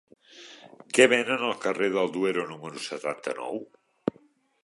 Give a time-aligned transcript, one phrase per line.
[0.97, 3.61] Què venen al carrer del Duero número setanta-nou?